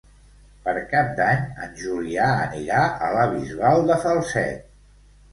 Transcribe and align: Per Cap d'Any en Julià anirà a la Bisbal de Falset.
Per 0.67 0.71
Cap 0.93 1.09
d'Any 1.17 1.43
en 1.65 1.75
Julià 1.81 2.29
anirà 2.45 2.79
a 3.07 3.11
la 3.17 3.25
Bisbal 3.33 3.85
de 3.91 3.99
Falset. 4.07 4.65